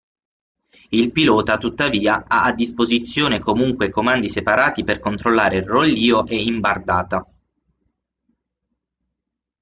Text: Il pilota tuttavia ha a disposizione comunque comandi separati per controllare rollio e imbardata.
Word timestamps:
Il 0.89 1.11
pilota 1.11 1.59
tuttavia 1.59 2.23
ha 2.25 2.45
a 2.45 2.53
disposizione 2.53 3.37
comunque 3.37 3.91
comandi 3.91 4.29
separati 4.29 4.83
per 4.83 4.97
controllare 4.99 5.63
rollio 5.63 6.25
e 6.25 6.41
imbardata. 6.41 7.31